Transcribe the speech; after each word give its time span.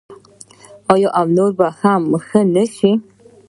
آیا 0.93 1.09
او 1.19 1.25
نور 1.35 1.51
به 1.59 1.67
هم 1.81 2.03
ښه 2.27 2.41
نشي؟ 2.55 2.91